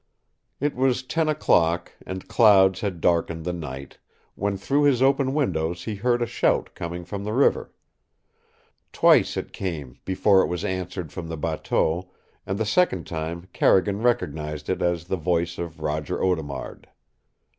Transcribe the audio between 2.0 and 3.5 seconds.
and clouds had darkened